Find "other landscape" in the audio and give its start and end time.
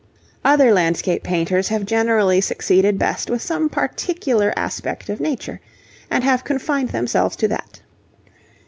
0.43-1.21